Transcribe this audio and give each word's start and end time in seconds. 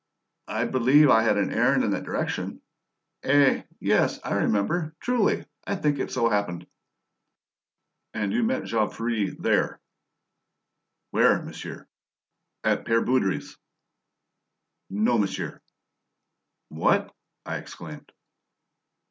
"I 0.47 0.65
believe 0.65 1.11
I 1.11 1.21
had 1.21 1.37
an 1.37 1.53
errand 1.53 1.83
in 1.83 1.91
that 1.91 2.05
direction. 2.05 2.59
Eh? 3.21 3.61
Yes, 3.79 4.19
I 4.23 4.33
remember. 4.33 4.95
Truly, 4.99 5.45
I 5.67 5.75
think 5.75 5.99
it 5.99 6.09
so 6.11 6.27
happened." 6.27 6.65
"And 8.11 8.33
you 8.33 8.47
found 8.47 8.65
Jean 8.65 8.89
Ferret 8.89 9.39
there?" 9.39 9.79
"Where, 11.11 11.43
monsieur?" 11.43 11.87
"At 12.63 12.83
Pere 12.83 13.03
Baudry's." 13.05 13.55
"No, 14.89 15.19
monsieur." 15.19 15.61
"What?" 16.69 17.13
I 17.45 17.57
exclaimed. 17.57 18.11